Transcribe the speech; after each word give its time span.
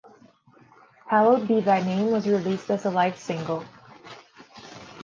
"Hallowed 1.11 1.47
Be 1.47 1.61
Thy 1.61 1.83
Name" 1.83 2.07
was 2.09 2.27
released 2.27 2.71
as 2.71 2.85
a 2.85 2.89
live 2.89 3.19
single. 3.19 3.63